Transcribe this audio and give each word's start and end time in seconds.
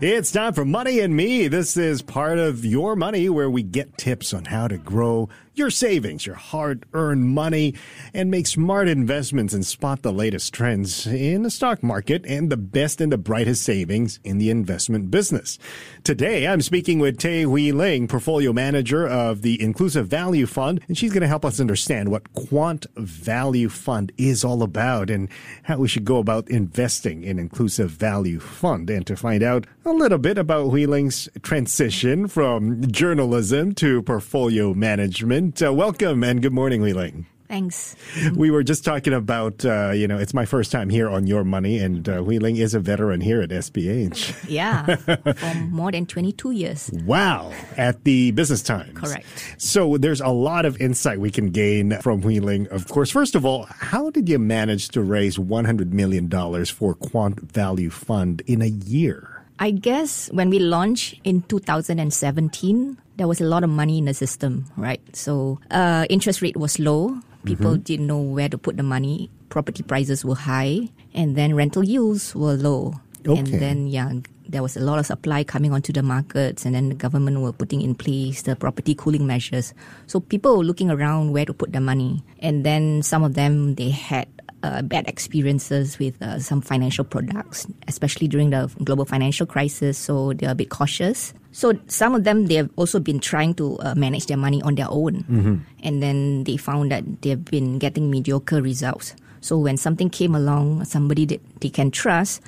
It's 0.00 0.32
time 0.32 0.54
for 0.54 0.64
Money 0.64 1.00
and 1.00 1.14
Me. 1.14 1.48
This 1.48 1.76
is 1.76 2.00
part 2.00 2.38
of 2.38 2.64
Your 2.64 2.96
Money 2.96 3.28
where 3.28 3.50
we 3.50 3.62
get 3.62 3.98
tips 3.98 4.32
on 4.32 4.46
how 4.46 4.68
to 4.68 4.78
grow 4.78 5.28
your 5.58 5.70
savings, 5.70 6.24
your 6.24 6.36
hard 6.36 6.86
earned 6.94 7.24
money, 7.24 7.74
and 8.14 8.30
make 8.30 8.46
smart 8.46 8.88
investments 8.88 9.52
and 9.52 9.66
spot 9.66 10.02
the 10.02 10.12
latest 10.12 10.54
trends 10.54 11.06
in 11.06 11.42
the 11.42 11.50
stock 11.50 11.82
market 11.82 12.24
and 12.26 12.50
the 12.50 12.56
best 12.56 13.00
and 13.00 13.10
the 13.10 13.18
brightest 13.18 13.62
savings 13.62 14.20
in 14.24 14.38
the 14.38 14.50
investment 14.50 15.10
business. 15.10 15.58
Today, 16.04 16.46
I'm 16.46 16.62
speaking 16.62 16.98
with 17.00 17.18
Tay 17.18 17.42
Hui 17.42 17.72
Ling, 17.72 18.08
portfolio 18.08 18.52
manager 18.52 19.06
of 19.06 19.42
the 19.42 19.60
Inclusive 19.60 20.06
Value 20.06 20.46
Fund, 20.46 20.80
and 20.88 20.96
she's 20.96 21.12
going 21.12 21.22
to 21.22 21.28
help 21.28 21.44
us 21.44 21.60
understand 21.60 22.10
what 22.10 22.32
Quant 22.32 22.86
Value 22.96 23.68
Fund 23.68 24.12
is 24.16 24.44
all 24.44 24.62
about 24.62 25.10
and 25.10 25.28
how 25.64 25.78
we 25.78 25.88
should 25.88 26.04
go 26.04 26.18
about 26.18 26.48
investing 26.48 27.24
in 27.24 27.38
Inclusive 27.38 27.90
Value 27.90 28.38
Fund. 28.38 28.88
And 28.90 29.06
to 29.06 29.16
find 29.16 29.42
out 29.42 29.66
a 29.84 29.92
little 29.92 30.18
bit 30.18 30.38
about 30.38 30.70
Hui 30.70 30.86
Ling's 30.86 31.28
transition 31.42 32.28
from 32.28 32.90
journalism 32.90 33.74
to 33.76 34.02
portfolio 34.02 34.74
management, 34.74 35.47
uh, 35.62 35.72
welcome 35.72 36.22
and 36.24 36.42
good 36.42 36.52
morning, 36.52 36.80
Hui 36.80 36.92
Ling. 36.92 37.26
Thanks. 37.48 37.96
We 38.36 38.50
were 38.50 38.62
just 38.62 38.84
talking 38.84 39.14
about, 39.14 39.64
uh, 39.64 39.92
you 39.92 40.06
know, 40.06 40.18
it's 40.18 40.34
my 40.34 40.44
first 40.44 40.70
time 40.70 40.90
here 40.90 41.08
on 41.08 41.26
Your 41.26 41.44
Money, 41.44 41.78
and 41.78 42.06
uh, 42.06 42.22
Hui 42.22 42.38
Ling 42.38 42.56
is 42.58 42.74
a 42.74 42.80
veteran 42.80 43.22
here 43.22 43.40
at 43.40 43.48
SPH. 43.48 44.46
Yeah, 44.48 44.96
for 44.96 45.54
more 45.70 45.90
than 45.90 46.04
22 46.04 46.50
years. 46.50 46.90
Wow, 47.06 47.52
at 47.78 48.04
the 48.04 48.32
Business 48.32 48.62
Times. 48.62 48.98
Correct. 48.98 49.26
So 49.56 49.96
there's 49.96 50.20
a 50.20 50.28
lot 50.28 50.66
of 50.66 50.78
insight 50.78 51.20
we 51.20 51.30
can 51.30 51.48
gain 51.50 51.98
from 52.02 52.20
Hui 52.20 52.40
Ling, 52.40 52.68
Of 52.68 52.88
course, 52.88 53.10
first 53.10 53.34
of 53.34 53.46
all, 53.46 53.66
how 53.70 54.10
did 54.10 54.28
you 54.28 54.38
manage 54.38 54.90
to 54.90 55.02
raise 55.02 55.38
$100 55.38 55.92
million 55.92 56.28
for 56.66 56.94
Quant 56.94 57.40
Value 57.40 57.90
Fund 57.90 58.42
in 58.46 58.60
a 58.60 58.68
year? 58.68 59.42
I 59.58 59.70
guess 59.70 60.28
when 60.32 60.50
we 60.50 60.58
launched 60.58 61.18
in 61.24 61.42
2017, 61.42 62.98
there 63.18 63.26
was 63.26 63.40
a 63.40 63.44
lot 63.44 63.64
of 63.64 63.70
money 63.70 63.98
in 63.98 64.06
the 64.06 64.14
system, 64.14 64.64
right? 64.76 65.02
So 65.12 65.58
uh, 65.70 66.06
interest 66.08 66.40
rate 66.40 66.56
was 66.56 66.78
low. 66.78 67.18
People 67.44 67.72
mm-hmm. 67.72 67.82
didn't 67.82 68.06
know 68.06 68.22
where 68.22 68.48
to 68.48 68.56
put 68.56 68.76
the 68.76 68.82
money. 68.82 69.28
Property 69.50 69.82
prices 69.82 70.24
were 70.24 70.38
high, 70.38 70.88
and 71.12 71.36
then 71.36 71.54
rental 71.54 71.82
yields 71.82 72.34
were 72.34 72.54
low. 72.54 72.94
Okay. 73.26 73.38
And 73.38 73.46
then 73.48 73.86
yeah, 73.88 74.12
there 74.48 74.62
was 74.62 74.76
a 74.76 74.80
lot 74.80 74.98
of 74.98 75.06
supply 75.06 75.42
coming 75.42 75.72
onto 75.72 75.92
the 75.92 76.02
markets, 76.02 76.64
and 76.64 76.74
then 76.74 76.88
the 76.90 76.94
government 76.94 77.40
were 77.40 77.52
putting 77.52 77.82
in 77.82 77.94
place 77.94 78.42
the 78.42 78.54
property 78.54 78.94
cooling 78.94 79.26
measures. 79.26 79.74
So 80.06 80.20
people 80.20 80.56
were 80.56 80.64
looking 80.64 80.90
around 80.90 81.32
where 81.32 81.44
to 81.44 81.52
put 81.52 81.72
their 81.72 81.82
money, 81.82 82.22
and 82.38 82.64
then 82.64 83.02
some 83.02 83.24
of 83.24 83.34
them 83.34 83.74
they 83.74 83.90
had 83.90 84.28
uh, 84.62 84.82
bad 84.82 85.08
experiences 85.08 85.98
with 85.98 86.20
uh, 86.22 86.38
some 86.38 86.60
financial 86.60 87.04
products, 87.04 87.66
especially 87.88 88.28
during 88.28 88.50
the 88.50 88.70
global 88.84 89.04
financial 89.04 89.46
crisis. 89.46 89.98
So 89.98 90.32
they're 90.34 90.50
a 90.50 90.54
bit 90.54 90.70
cautious. 90.70 91.34
So 91.52 91.72
some 91.86 92.14
of 92.14 92.24
them 92.24 92.46
they 92.46 92.54
have 92.56 92.70
also 92.76 93.00
been 93.00 93.20
trying 93.20 93.54
to 93.54 93.78
uh, 93.80 93.94
manage 93.94 94.26
their 94.26 94.36
money 94.36 94.62
on 94.62 94.74
their 94.74 94.90
own, 94.90 95.24
mm-hmm. 95.24 95.56
and 95.82 96.02
then 96.02 96.44
they 96.44 96.56
found 96.56 96.92
that 96.92 97.04
they've 97.22 97.42
been 97.42 97.78
getting 97.78 98.10
mediocre 98.10 98.62
results. 98.62 99.14
So 99.40 99.58
when 99.58 99.76
something 99.76 100.10
came 100.10 100.34
along, 100.34 100.84
somebody 100.84 101.24
that 101.26 101.40
they 101.60 101.70
can 101.70 101.90
trust, 101.90 102.42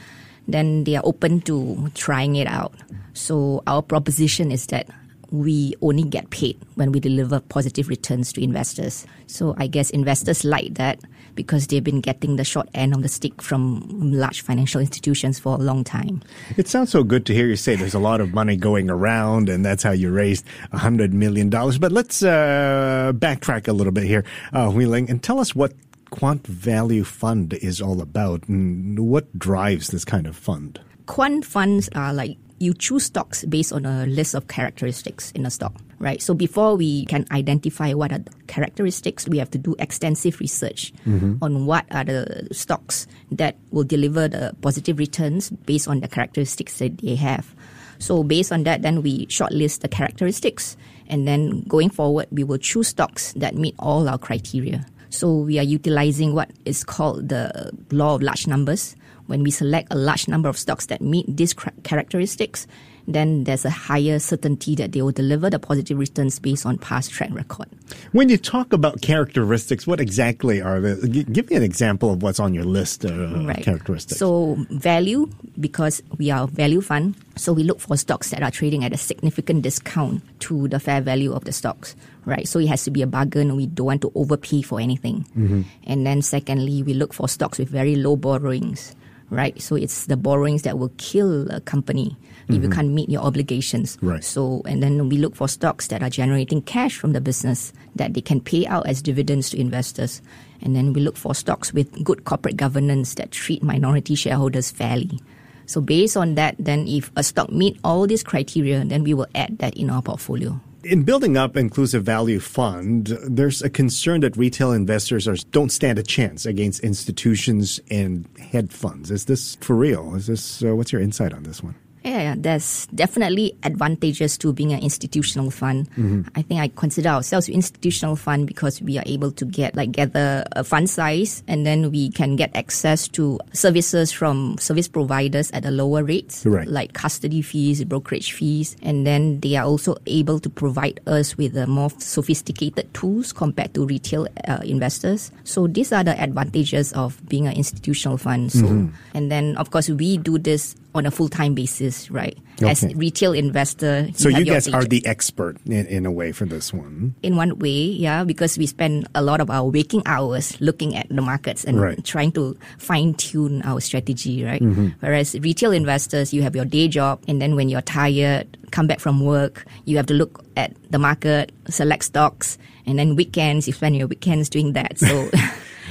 then 0.46 0.84
they 0.84 0.96
are 0.96 1.02
open 1.04 1.40
to 1.42 1.90
trying 1.94 2.36
it 2.36 2.46
out. 2.46 2.74
So 3.14 3.62
our 3.66 3.82
proposition 3.82 4.50
is 4.50 4.66
that 4.66 4.88
we 5.30 5.74
only 5.80 6.02
get 6.02 6.30
paid 6.30 6.58
when 6.74 6.92
we 6.92 6.98
deliver 6.98 7.40
positive 7.40 7.88
returns 7.88 8.32
to 8.34 8.42
investors. 8.42 9.06
So 9.26 9.54
I 9.58 9.66
guess 9.66 9.90
investors 9.90 10.44
like 10.44 10.74
that 10.74 10.98
because 11.34 11.66
they've 11.66 11.84
been 11.84 12.00
getting 12.00 12.36
the 12.36 12.44
short 12.44 12.68
end 12.74 12.94
of 12.94 13.02
the 13.02 13.08
stick 13.08 13.40
from 13.42 14.12
large 14.12 14.40
financial 14.42 14.80
institutions 14.80 15.38
for 15.38 15.54
a 15.54 15.58
long 15.58 15.84
time. 15.84 16.22
It 16.56 16.68
sounds 16.68 16.90
so 16.90 17.02
good 17.02 17.26
to 17.26 17.34
hear 17.34 17.46
you 17.46 17.56
say 17.56 17.76
there's 17.76 17.94
a 17.94 17.98
lot 17.98 18.20
of 18.20 18.34
money 18.34 18.56
going 18.56 18.90
around 18.90 19.48
and 19.48 19.64
that's 19.64 19.82
how 19.82 19.92
you 19.92 20.10
raised 20.10 20.44
$100 20.72 21.12
million. 21.12 21.48
But 21.50 21.92
let's 21.92 22.22
uh, 22.22 23.12
backtrack 23.14 23.68
a 23.68 23.72
little 23.72 23.92
bit 23.92 24.04
here, 24.04 24.24
uh, 24.52 24.70
Hui 24.70 24.86
Ling, 24.86 25.10
and 25.10 25.22
tell 25.22 25.38
us 25.38 25.54
what 25.54 25.72
Quant 26.10 26.44
Value 26.46 27.04
Fund 27.04 27.54
is 27.54 27.80
all 27.80 28.00
about 28.00 28.48
and 28.48 28.98
what 28.98 29.38
drives 29.38 29.88
this 29.88 30.04
kind 30.04 30.26
of 30.26 30.36
fund. 30.36 30.80
Quant 31.06 31.44
funds 31.44 31.88
are 31.94 32.12
like 32.12 32.36
you 32.60 32.74
choose 32.74 33.04
stocks 33.04 33.42
based 33.46 33.72
on 33.72 33.86
a 33.86 34.04
list 34.06 34.34
of 34.34 34.46
characteristics 34.46 35.32
in 35.32 35.46
a 35.46 35.50
stock, 35.50 35.74
right? 35.98 36.20
So 36.20 36.34
before 36.34 36.76
we 36.76 37.06
can 37.06 37.24
identify 37.32 37.94
what 37.94 38.12
are 38.12 38.18
the 38.18 38.30
characteristics, 38.48 39.26
we 39.26 39.38
have 39.38 39.50
to 39.52 39.58
do 39.58 39.74
extensive 39.78 40.38
research 40.40 40.92
mm-hmm. 41.06 41.42
on 41.42 41.64
what 41.64 41.86
are 41.90 42.04
the 42.04 42.48
stocks 42.52 43.06
that 43.32 43.56
will 43.70 43.84
deliver 43.84 44.28
the 44.28 44.54
positive 44.60 44.98
returns 44.98 45.48
based 45.48 45.88
on 45.88 46.00
the 46.00 46.08
characteristics 46.08 46.78
that 46.78 46.98
they 46.98 47.16
have. 47.16 47.54
So 47.98 48.22
based 48.22 48.52
on 48.52 48.64
that, 48.64 48.82
then 48.82 49.02
we 49.02 49.26
shortlist 49.26 49.80
the 49.80 49.88
characteristics, 49.88 50.76
and 51.08 51.26
then 51.26 51.62
going 51.62 51.88
forward, 51.88 52.28
we 52.30 52.44
will 52.44 52.58
choose 52.58 52.88
stocks 52.88 53.32
that 53.34 53.54
meet 53.54 53.74
all 53.78 54.06
our 54.06 54.18
criteria. 54.18 54.84
So 55.08 55.32
we 55.32 55.58
are 55.58 55.64
utilizing 55.64 56.34
what 56.34 56.50
is 56.64 56.84
called 56.84 57.30
the 57.30 57.72
law 57.90 58.14
of 58.14 58.22
large 58.22 58.46
numbers 58.46 58.96
when 59.26 59.42
we 59.42 59.50
select 59.50 59.88
a 59.90 59.96
large 59.96 60.28
number 60.28 60.48
of 60.48 60.58
stocks 60.58 60.86
that 60.86 61.00
meet 61.00 61.26
these 61.28 61.54
characteristics, 61.82 62.66
then 63.14 63.44
there's 63.44 63.64
a 63.64 63.70
higher 63.70 64.18
certainty 64.18 64.74
that 64.76 64.92
they 64.92 65.02
will 65.02 65.12
deliver 65.12 65.50
the 65.50 65.58
positive 65.58 65.98
returns 65.98 66.38
based 66.38 66.66
on 66.66 66.78
past 66.78 67.10
track 67.10 67.30
record. 67.32 67.68
When 68.12 68.28
you 68.28 68.36
talk 68.36 68.72
about 68.72 69.00
characteristics, 69.00 69.86
what 69.86 70.00
exactly 70.00 70.60
are 70.60 70.80
the? 70.80 71.08
Give 71.08 71.48
me 71.50 71.56
an 71.56 71.62
example 71.62 72.12
of 72.12 72.22
what's 72.22 72.40
on 72.40 72.54
your 72.54 72.64
list 72.64 73.04
of 73.04 73.44
right. 73.46 73.62
characteristics. 73.62 74.18
So 74.18 74.56
value, 74.70 75.30
because 75.58 76.02
we 76.18 76.30
are 76.30 76.44
a 76.44 76.46
value 76.46 76.80
fund, 76.80 77.14
so 77.36 77.52
we 77.52 77.62
look 77.62 77.80
for 77.80 77.96
stocks 77.96 78.30
that 78.30 78.42
are 78.42 78.50
trading 78.50 78.84
at 78.84 78.92
a 78.92 78.98
significant 78.98 79.62
discount 79.62 80.22
to 80.40 80.68
the 80.68 80.80
fair 80.80 81.00
value 81.00 81.32
of 81.32 81.44
the 81.44 81.52
stocks 81.52 81.96
right? 82.26 82.46
So 82.46 82.58
it 82.58 82.68
has 82.68 82.84
to 82.84 82.90
be 82.90 83.00
a 83.00 83.06
bargain. 83.06 83.56
We 83.56 83.66
don't 83.66 83.86
want 83.86 84.02
to 84.02 84.12
overpay 84.14 84.60
for 84.60 84.78
anything. 84.78 85.26
Mm-hmm. 85.36 85.62
And 85.84 86.06
then 86.06 86.20
secondly, 86.20 86.82
we 86.82 86.92
look 86.92 87.14
for 87.14 87.28
stocks 87.28 87.58
with 87.58 87.70
very 87.70 87.96
low 87.96 88.14
borrowings 88.14 88.94
right? 89.30 89.60
So 89.60 89.76
it's 89.76 90.06
the 90.06 90.16
borrowings 90.16 90.62
that 90.62 90.78
will 90.78 90.92
kill 90.98 91.50
a 91.50 91.60
company 91.60 92.10
mm-hmm. 92.10 92.54
if 92.54 92.62
you 92.62 92.68
mm-hmm. 92.68 92.72
can't 92.72 92.90
meet 92.90 93.08
your 93.08 93.22
obligations. 93.22 93.96
Right. 94.02 94.22
So 94.22 94.62
and 94.66 94.82
then 94.82 95.08
we 95.08 95.16
look 95.16 95.34
for 95.34 95.48
stocks 95.48 95.88
that 95.88 96.02
are 96.02 96.10
generating 96.10 96.62
cash 96.62 96.96
from 96.96 97.12
the 97.12 97.20
business 97.20 97.72
that 97.96 98.14
they 98.14 98.20
can 98.20 98.40
pay 98.40 98.66
out 98.66 98.86
as 98.86 99.02
dividends 99.02 99.50
to 99.50 99.60
investors. 99.60 100.20
And 100.60 100.76
then 100.76 100.92
we 100.92 101.00
look 101.00 101.16
for 101.16 101.34
stocks 101.34 101.72
with 101.72 102.04
good 102.04 102.24
corporate 102.24 102.56
governance 102.56 103.14
that 103.14 103.30
treat 103.30 103.62
minority 103.62 104.14
shareholders 104.14 104.70
fairly. 104.70 105.20
So 105.66 105.80
based 105.80 106.16
on 106.16 106.34
that, 106.34 106.56
then 106.58 106.86
if 106.88 107.10
a 107.16 107.22
stock 107.22 107.50
meet 107.50 107.78
all 107.84 108.06
these 108.06 108.24
criteria, 108.24 108.84
then 108.84 109.04
we 109.04 109.14
will 109.14 109.28
add 109.34 109.58
that 109.58 109.76
in 109.76 109.88
our 109.88 110.02
portfolio 110.02 110.60
in 110.84 111.02
building 111.02 111.36
up 111.36 111.56
inclusive 111.56 112.04
value 112.04 112.40
fund, 112.40 113.18
there's 113.22 113.62
a 113.62 113.70
concern 113.70 114.20
that 114.22 114.36
retail 114.36 114.72
investors 114.72 115.28
are, 115.28 115.36
don't 115.50 115.70
stand 115.70 115.98
a 115.98 116.02
chance 116.02 116.46
against 116.46 116.80
institutions 116.80 117.80
and 117.90 118.26
hedge 118.38 118.72
funds. 118.72 119.10
Is 119.10 119.26
this 119.26 119.56
for 119.56 119.76
real? 119.76 120.14
Is 120.14 120.26
this 120.26 120.62
uh, 120.64 120.74
what's 120.74 120.92
your 120.92 121.02
insight 121.02 121.32
on 121.32 121.42
this 121.42 121.62
one? 121.62 121.74
Yeah, 122.04 122.34
there's 122.36 122.86
definitely 122.94 123.56
advantages 123.62 124.38
to 124.38 124.52
being 124.52 124.72
an 124.72 124.80
institutional 124.80 125.50
fund. 125.50 125.90
Mm-hmm. 125.90 126.22
I 126.34 126.42
think 126.42 126.60
I 126.60 126.68
consider 126.68 127.10
ourselves 127.10 127.48
an 127.48 127.54
institutional 127.54 128.16
fund 128.16 128.46
because 128.46 128.80
we 128.80 128.96
are 128.98 129.04
able 129.06 129.30
to 129.32 129.44
get 129.44 129.76
like 129.76 129.92
gather 129.92 130.44
a 130.52 130.64
fund 130.64 130.88
size 130.88 131.42
and 131.46 131.66
then 131.66 131.90
we 131.90 132.10
can 132.10 132.36
get 132.36 132.54
access 132.56 133.06
to 133.08 133.38
services 133.52 134.12
from 134.12 134.56
service 134.58 134.88
providers 134.88 135.50
at 135.52 135.64
a 135.64 135.70
lower 135.70 136.02
rates, 136.02 136.46
right. 136.46 136.66
like 136.66 136.94
custody 136.94 137.42
fees, 137.42 137.84
brokerage 137.84 138.32
fees, 138.32 138.76
and 138.82 139.06
then 139.06 139.40
they 139.40 139.56
are 139.56 139.66
also 139.66 139.96
able 140.06 140.40
to 140.40 140.48
provide 140.48 141.00
us 141.06 141.36
with 141.36 141.56
a 141.56 141.66
more 141.66 141.90
sophisticated 141.98 142.92
tools 142.94 143.32
compared 143.32 143.74
to 143.74 143.84
retail 143.84 144.26
uh, 144.48 144.60
investors. 144.64 145.30
So 145.44 145.66
these 145.66 145.92
are 145.92 146.04
the 146.04 146.18
advantages 146.20 146.92
of 146.94 147.20
being 147.28 147.46
an 147.46 147.54
institutional 147.54 148.16
fund. 148.16 148.52
So, 148.52 148.64
mm-hmm. 148.64 148.94
and 149.14 149.30
then 149.30 149.56
of 149.56 149.70
course 149.70 149.90
we 149.90 150.16
do 150.16 150.38
this 150.38 150.76
on 150.94 151.06
a 151.06 151.10
full 151.10 151.28
time 151.28 151.54
basis, 151.54 152.10
right? 152.10 152.36
Okay. 152.60 152.70
As 152.70 152.84
retail 152.94 153.32
investor. 153.32 154.06
You 154.08 154.14
so 154.14 154.28
you 154.28 154.44
guys 154.44 154.68
are 154.68 154.84
the 154.84 155.04
expert 155.06 155.56
in, 155.66 155.86
in 155.86 156.06
a 156.06 156.10
way 156.12 156.32
for 156.32 156.44
this 156.44 156.72
one. 156.72 157.14
In 157.22 157.36
one 157.36 157.58
way, 157.58 157.68
yeah, 157.70 158.24
because 158.24 158.58
we 158.58 158.66
spend 158.66 159.08
a 159.14 159.22
lot 159.22 159.40
of 159.40 159.50
our 159.50 159.64
waking 159.64 160.02
hours 160.06 160.60
looking 160.60 160.96
at 160.96 161.08
the 161.08 161.22
markets 161.22 161.64
and 161.64 161.80
right. 161.80 162.04
trying 162.04 162.32
to 162.32 162.58
fine 162.78 163.14
tune 163.14 163.62
our 163.62 163.80
strategy, 163.80 164.44
right? 164.44 164.60
Mm-hmm. 164.60 164.88
Whereas 165.00 165.34
retail 165.40 165.72
investors, 165.72 166.34
you 166.34 166.42
have 166.42 166.54
your 166.54 166.64
day 166.64 166.88
job, 166.88 167.22
and 167.28 167.40
then 167.40 167.56
when 167.56 167.68
you're 167.68 167.82
tired, 167.82 168.58
come 168.70 168.86
back 168.86 169.00
from 169.00 169.24
work, 169.24 169.64
you 169.84 169.96
have 169.96 170.06
to 170.06 170.14
look 170.14 170.44
at 170.56 170.74
the 170.90 170.98
market, 170.98 171.52
select 171.68 172.04
stocks, 172.04 172.58
and 172.84 172.98
then 172.98 173.16
weekends, 173.16 173.66
you 173.66 173.72
spend 173.72 173.96
your 173.96 174.06
weekends 174.06 174.48
doing 174.48 174.72
that. 174.74 174.98
So. 174.98 175.30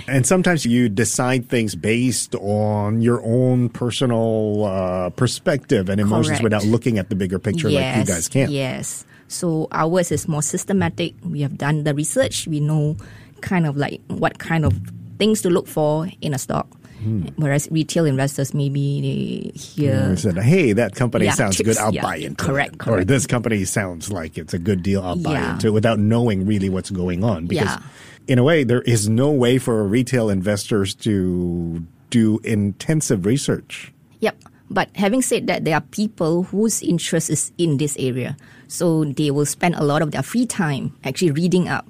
And 0.10 0.26
sometimes 0.26 0.66
you 0.66 0.90
decide 0.90 1.48
things 1.50 1.76
based 1.76 2.36
on 2.36 3.02
your 3.02 3.22
own 3.24 3.70
personal 3.70 4.66
uh, 4.66 5.10
perspective 5.12 5.90
and 5.90 6.02
emotions 6.02 6.40
Correct. 6.40 6.44
without 6.44 6.66
looking 6.66 6.98
at 6.98 7.10
the 7.10 7.16
bigger 7.16 7.40
picture 7.40 7.70
like 7.70 7.96
you 7.98 8.06
guys 8.06 8.28
can. 8.28 8.52
Yes. 8.52 9.06
So 9.28 9.68
ours 9.72 10.12
is 10.12 10.28
more 10.28 10.42
systematic. 10.42 11.14
We 11.24 11.42
have 11.42 11.58
done 11.58 11.84
the 11.84 11.94
research. 11.94 12.48
We 12.48 12.60
know 12.60 12.98
kind 13.42 13.66
of 13.68 13.78
like 13.78 14.02
what 14.08 14.40
kind 14.40 14.66
of 14.66 14.74
things 15.20 15.42
to 15.44 15.50
look 15.50 15.68
for 15.68 16.08
in 16.22 16.34
a 16.34 16.40
stock. 16.40 16.68
Hmm. 17.04 17.28
Whereas 17.38 17.70
retail 17.72 18.04
investors 18.06 18.54
maybe 18.54 19.00
they 19.54 19.58
hear 19.58 20.18
said, 20.18 20.38
hey, 20.38 20.74
that 20.74 20.96
company 20.96 21.26
Yeah, 21.26 21.34
sounds 21.34 21.56
tips, 21.56 21.68
good. 21.70 21.78
I'll 21.78 21.94
yeah. 21.94 22.02
buy 22.02 22.18
into 22.18 22.44
Correct, 22.44 22.76
it. 22.76 22.82
Or 22.82 22.86
correct. 23.00 23.08
this 23.08 23.26
company 23.26 23.64
sounds 23.64 24.12
like 24.12 24.38
it's 24.38 24.54
a 24.54 24.60
good 24.60 24.84
deal. 24.84 25.02
I'll 25.02 25.16
buy 25.16 25.40
into 25.52 25.68
it 25.68 25.72
without 25.72 25.98
knowing 26.00 26.46
really 26.46 26.68
what's 26.68 26.90
going 26.90 27.24
on. 27.24 27.46
Because 27.48 27.70
Yeah. 27.70 27.80
In 28.30 28.38
a 28.38 28.44
way, 28.44 28.64
there 28.64 28.84
is 28.84 29.10
no 29.10 29.32
way 29.32 29.58
for 29.58 29.84
retail 29.84 30.30
investors 30.30 30.94
to 30.94 31.84
do 32.12 32.40
intensive 32.44 33.26
research. 33.26 33.92
Yep. 34.20 34.38
But 34.70 34.90
having 34.96 35.24
said 35.24 35.48
that, 35.48 35.66
there 35.66 35.74
are 35.74 35.82
people 35.82 36.44
whose 36.44 36.84
interest 36.84 37.32
is 37.32 37.52
in 37.58 37.78
this 37.78 37.98
area. 37.98 38.38
So 38.68 39.04
they 39.04 39.32
will 39.32 39.48
spend 39.48 39.76
a 39.76 39.84
lot 39.84 40.04
of 40.04 40.12
their 40.12 40.22
free 40.22 40.46
time 40.46 40.96
actually 41.04 41.32
reading 41.32 41.68
up 41.68 41.88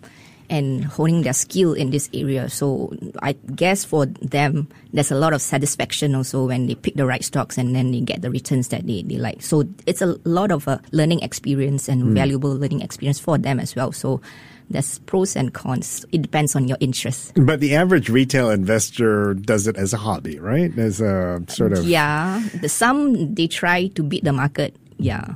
and 0.50 0.86
honing 0.86 1.24
their 1.24 1.34
skill 1.34 1.74
in 1.74 1.92
this 1.92 2.10
area. 2.14 2.50
So 2.50 2.96
I 3.22 3.34
guess 3.34 3.84
for 3.84 4.06
them, 4.06 4.70
there's 4.94 5.12
a 5.12 5.20
lot 5.20 5.34
of 5.34 5.42
satisfaction 5.42 6.16
also 6.16 6.48
when 6.48 6.68
they 6.68 6.76
pick 6.76 6.96
the 6.96 7.06
right 7.06 7.24
stocks 7.24 7.58
and 7.58 7.76
then 7.76 7.92
they 7.92 8.00
get 8.00 8.22
the 8.22 8.32
returns 8.32 8.70
that 8.70 8.88
they, 8.88 9.04
they 9.04 9.18
like. 9.18 9.42
So 9.42 9.68
it's 9.86 10.02
a 10.02 10.16
lot 10.24 10.54
of 10.54 10.70
a 10.70 10.82
learning 10.94 11.20
experience 11.20 11.90
and 11.90 12.02
hmm. 12.02 12.14
valuable 12.14 12.56
learning 12.56 12.82
experience 12.82 13.20
for 13.20 13.38
them 13.38 13.60
as 13.60 13.76
well. 13.76 13.92
So 13.92 14.22
there's 14.70 15.00
pros 15.00 15.36
and 15.36 15.54
cons. 15.54 16.06
It 16.12 16.22
depends 16.22 16.56
on 16.56 16.68
your 16.68 16.78
interest. 16.80 17.34
But 17.36 17.60
the 17.60 17.76
average 17.76 18.10
retail 18.10 18.50
investor 18.50 19.34
does 19.34 19.68
it 19.68 19.78
as 19.78 19.94
a 19.94 19.98
hobby, 19.98 20.40
right? 20.40 20.76
As 20.78 21.02
a 21.02 21.44
sort 21.48 21.74
of. 21.74 21.86
Yeah, 21.86 22.44
the, 22.62 22.70
some 22.70 23.34
they 23.34 23.48
try 23.48 23.88
to 23.88 24.04
beat 24.04 24.24
the 24.24 24.34
market. 24.34 24.76
Yeah, 24.98 25.36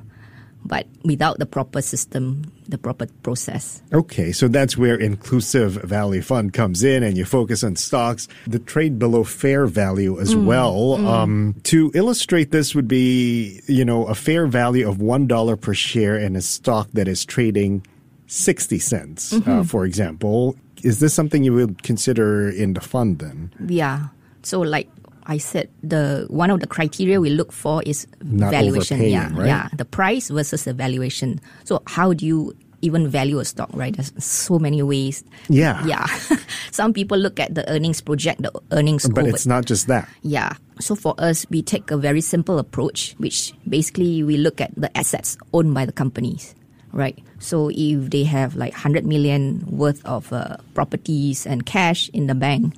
but 0.65 0.87
without 1.03 1.39
the 1.39 1.45
proper 1.45 1.81
system, 1.81 2.51
the 2.67 2.77
proper 2.77 3.07
process. 3.23 3.81
Okay, 3.91 4.31
so 4.31 4.47
that's 4.47 4.77
where 4.77 4.95
Inclusive 4.95 5.73
Value 5.83 6.21
Fund 6.21 6.53
comes 6.53 6.83
in, 6.83 7.03
and 7.03 7.17
you 7.17 7.25
focus 7.25 7.63
on 7.63 7.75
stocks, 7.75 8.27
that 8.47 8.65
trade 8.67 8.99
below 8.99 9.23
fair 9.23 9.65
value 9.67 10.19
as 10.19 10.35
well. 10.35 10.93
Um, 11.07 11.55
to 11.63 11.91
illustrate 11.93 12.51
this, 12.51 12.75
would 12.75 12.87
be 12.87 13.61
you 13.67 13.83
know 13.83 14.05
a 14.05 14.15
fair 14.15 14.47
value 14.47 14.87
of 14.87 15.01
one 15.01 15.27
dollar 15.27 15.57
per 15.57 15.73
share 15.73 16.17
in 16.17 16.35
a 16.35 16.41
stock 16.41 16.89
that 16.93 17.07
is 17.07 17.25
trading 17.25 17.85
sixty 18.33 18.79
cents, 18.79 19.33
uh, 19.45 19.63
for 19.63 19.85
example. 19.85 20.55
Is 20.83 20.99
this 20.99 21.13
something 21.13 21.45
you 21.45 21.53
would 21.53 21.83
consider 21.83 22.49
in 22.49 22.73
the 22.73 22.81
fund 22.81 23.19
then? 23.19 23.53
Yeah. 23.67 24.07
So 24.41 24.59
like 24.59 24.89
I 25.27 25.37
said, 25.37 25.69
the 25.81 26.25
one 26.27 26.49
of 26.51 26.59
the 26.59 26.67
criteria 26.67 27.21
we 27.21 27.29
look 27.29 27.53
for 27.53 27.81
is 27.83 28.05
Not 28.21 28.51
valuation. 28.51 28.99
yeah, 29.01 29.31
right? 29.33 29.47
yeah. 29.47 29.69
The 29.77 29.85
price 29.85 30.27
versus 30.29 30.65
the 30.65 30.73
valuation. 30.73 31.39
So 31.63 31.81
how 31.87 32.11
do 32.11 32.25
you 32.25 32.51
even 32.81 33.07
value 33.07 33.39
a 33.39 33.45
stock? 33.45 33.69
Right. 33.71 33.95
There's 33.95 34.11
so 34.21 34.59
many 34.59 34.83
ways. 34.83 35.23
Yeah. 35.47 35.79
Yeah. 35.85 36.05
Some 36.71 36.91
people 36.91 37.17
look 37.17 37.39
at 37.39 37.55
the 37.55 37.63
earnings, 37.71 38.01
project 38.01 38.41
the 38.41 38.51
earnings 38.73 39.07
But 39.07 39.23
over 39.23 39.29
it's 39.29 39.45
not 39.47 39.63
just 39.63 39.87
that. 39.87 40.09
Yeah. 40.23 40.51
So 40.81 40.95
for 40.95 41.15
us, 41.17 41.45
we 41.49 41.61
take 41.61 41.91
a 41.91 41.97
very 41.97 42.19
simple 42.19 42.59
approach, 42.59 43.15
which 43.19 43.53
basically 43.69 44.21
we 44.23 44.35
look 44.35 44.59
at 44.59 44.75
the 44.75 44.91
assets 44.97 45.37
owned 45.53 45.73
by 45.73 45.85
the 45.85 45.93
companies, 45.93 46.55
right? 46.93 47.17
So 47.39 47.69
if 47.73 48.09
they 48.09 48.23
have 48.23 48.55
like 48.55 48.73
100 48.73 49.05
million 49.05 49.65
worth 49.67 50.05
of 50.05 50.31
uh, 50.31 50.57
properties 50.73 51.45
and 51.45 51.65
cash 51.65 52.09
in 52.13 52.27
the 52.27 52.35
bank, 52.35 52.75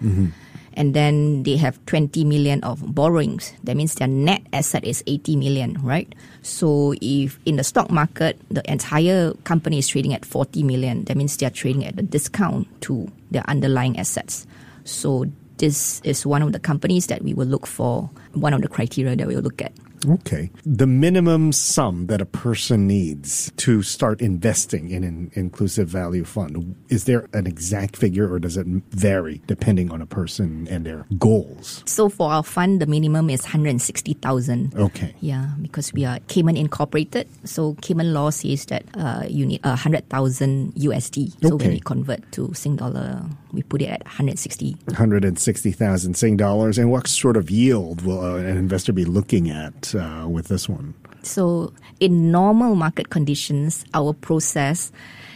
and 0.74 0.94
then 0.94 1.44
they 1.44 1.56
have 1.56 1.80
20 1.86 2.24
million 2.26 2.64
of 2.64 2.84
borrowings, 2.94 3.54
that 3.64 3.76
means 3.78 3.96
their 3.96 4.08
net 4.08 4.42
asset 4.52 4.84
is 4.84 5.04
80 5.08 5.36
million, 5.38 5.78
right? 5.84 6.12
So 6.42 6.94
if 7.02 7.40
in 7.46 7.56
the 7.56 7.64
stock 7.64 7.92
market, 7.92 8.40
the 8.52 8.64
entire 8.70 9.34
company 9.44 9.80
is 9.80 9.88
trading 9.88 10.14
at 10.14 10.26
40 10.26 10.64
million, 10.64 11.04
that 11.06 11.16
means 11.16 11.38
they 11.38 11.46
are 11.46 11.52
trading 11.52 11.86
at 11.86 12.00
a 12.00 12.04
discount 12.04 12.68
to 12.82 13.08
their 13.32 13.44
underlying 13.48 13.98
assets. 14.00 14.46
So 14.84 15.26
this 15.58 16.02
is 16.04 16.26
one 16.26 16.42
of 16.42 16.52
the 16.52 16.60
companies 16.60 17.08
that 17.08 17.22
we 17.24 17.34
will 17.34 17.48
look 17.48 17.66
for, 17.68 18.10
one 18.34 18.54
of 18.54 18.62
the 18.62 18.68
criteria 18.68 19.16
that 19.16 19.28
we 19.28 19.36
will 19.36 19.44
look 19.44 19.62
at. 19.62 19.72
Okay. 20.08 20.52
The 20.66 20.88
minimum 20.88 21.52
sum 21.52 22.08
that 22.08 22.22
a 22.22 22.26
person 22.26 22.88
needs 22.88 23.52
to 23.58 23.82
start 23.82 24.22
investing 24.22 24.90
in 24.90 25.04
an 25.04 25.32
inclusive 25.34 25.88
value 25.88 26.24
fund, 26.24 26.76
is 26.90 27.06
there 27.06 27.28
an 27.34 27.48
exact 27.48 27.98
figure 27.98 28.32
or 28.32 28.40
does 28.40 28.58
it 28.58 28.68
vary 28.92 29.42
depending 29.48 29.92
on 29.92 30.02
a 30.02 30.06
person 30.06 30.68
and 30.70 30.86
their 30.86 31.06
goals? 31.18 31.84
So 31.86 32.10
for 32.10 32.32
our 32.32 32.44
fund, 32.44 32.82
the 32.82 32.86
minimum 32.86 33.30
is 33.30 33.44
160,000. 33.44 34.74
Okay. 34.76 35.16
Yeah, 35.22 35.50
because 35.62 35.94
we 35.94 36.06
are 36.06 36.20
Cayman 36.28 36.58
Incorporated. 36.58 37.28
So 37.44 37.76
Cayman 37.82 38.14
law 38.14 38.30
says 38.30 38.66
that 38.68 38.84
uh, 38.96 39.24
you 39.28 39.46
need 39.46 39.62
a 39.64 39.70
100,000 39.70 40.74
USD. 40.76 41.32
So 41.42 41.56
Okay. 41.56 41.66
when 41.66 41.74
we 41.76 41.80
convert 41.80 42.32
to 42.34 42.54
Sing 42.54 42.76
dollar, 42.76 43.24
we 43.56 43.64
put 43.64 43.82
it 43.82 43.88
at 43.90 44.04
160. 44.06 44.76
160,000 44.86 46.14
Sing 46.16 46.38
dollars. 46.38 46.78
And 46.78 46.92
what 46.92 47.08
sort 47.08 47.38
of 47.38 47.50
yield 47.50 48.02
will 48.06 48.20
uh, 48.20 48.36
an 48.36 48.58
investor 48.58 48.94
be 48.94 49.06
looking 49.06 49.50
at 49.50 49.96
uh, 49.96 50.28
with 50.30 50.48
this 50.48 50.70
one? 50.70 50.94
So 51.24 51.74
in 52.00 52.32
normal 52.32 52.76
market 52.76 53.10
conditions, 53.10 53.84
our 53.94 54.14
process 54.14 54.92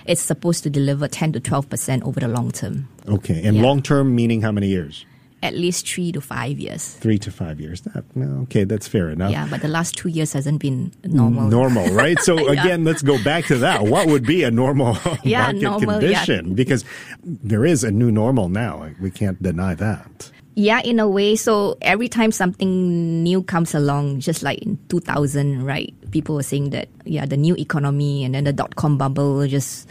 is 0.05 0.19
supposed 0.19 0.63
to 0.63 0.69
deliver 0.69 1.07
10 1.07 1.33
to 1.33 1.39
12% 1.39 2.03
over 2.03 2.19
the 2.19 2.27
long 2.27 2.51
term, 2.51 2.87
Okay. 3.07 3.41
And 3.43 3.57
Yeah. 3.57 3.63
long 3.63 3.81
term, 3.81 4.15
meaning 4.15 4.41
how 4.41 4.51
many 4.51 4.67
years? 4.67 5.05
At 5.41 5.53
least 5.53 5.87
three 5.87 6.11
to 6.11 6.19
five 6.21 6.59
years. 6.59 6.95
Three 6.95 7.17
to 7.19 7.31
five 7.31 7.59
years. 7.59 7.81
That, 7.81 8.03
no, 8.15 8.41
okay, 8.43 8.63
that's 8.65 8.87
fair 8.87 9.09
enough. 9.09 9.31
Yeah, 9.31 9.47
but 9.49 9.61
the 9.61 9.67
last 9.67 9.95
two 9.95 10.09
years 10.09 10.33
hasn't 10.33 10.59
been 10.59 10.91
normal. 11.03 11.47
normal, 11.47 11.87
right? 11.93 12.19
So 12.19 12.47
again, 12.49 12.83
let's 12.83 13.01
go 13.01 13.21
back 13.23 13.45
to 13.45 13.57
that. 13.59 13.83
What 13.83 14.07
would 14.07 14.25
be 14.25 14.43
a 14.43 14.51
normal 14.51 14.97
Yeah, 15.23 15.43
market 15.43 15.61
normal, 15.61 16.03
yeah. 16.03 16.25
condition? 16.25 16.55
Because 16.55 16.83
there 17.23 17.65
is 17.65 17.83
a 17.83 17.91
new 17.91 18.11
normal 18.11 18.49
now. 18.49 18.89
We 18.99 19.11
can't 19.11 19.41
deny 19.41 19.75
that. 19.75 20.31
Yeah, 20.55 20.81
in 20.81 20.99
a 20.99 21.07
way. 21.07 21.37
So 21.37 21.77
every 21.81 22.09
time 22.09 22.33
something 22.33 23.23
new 23.23 23.41
comes 23.43 23.73
along, 23.73 24.19
just 24.19 24.43
like 24.43 24.59
in 24.59 24.77
2000, 24.89 25.63
right? 25.63 25.93
People 26.11 26.35
were 26.35 26.43
saying 26.43 26.71
that, 26.71 26.89
yeah, 27.05 27.25
the 27.25 27.37
new 27.37 27.55
economy 27.55 28.25
and 28.25 28.35
then 28.35 28.43
the 28.43 28.51
dot 28.51 28.75
com 28.75 28.97
bubble 28.97 29.47
just, 29.47 29.87